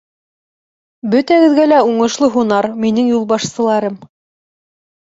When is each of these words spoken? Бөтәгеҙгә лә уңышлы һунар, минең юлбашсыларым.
Бөтәгеҙгә 1.11 1.67
лә 1.73 1.83
уңышлы 1.91 2.31
һунар, 2.39 2.71
минең 2.87 3.13
юлбашсыларым. 3.17 4.05